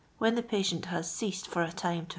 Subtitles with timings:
[0.17, 2.07] when the patient haf c •a' eil f.»r a lime to f.